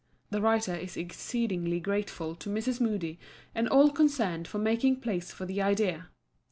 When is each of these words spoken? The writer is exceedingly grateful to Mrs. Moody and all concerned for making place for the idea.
The 0.31 0.41
writer 0.41 0.73
is 0.73 0.97
exceedingly 0.97 1.79
grateful 1.79 2.33
to 2.37 2.49
Mrs. 2.49 2.81
Moody 2.81 3.19
and 3.53 3.69
all 3.69 3.91
concerned 3.91 4.47
for 4.47 4.57
making 4.57 4.99
place 4.99 5.31
for 5.31 5.45
the 5.45 5.61
idea. 5.61 6.07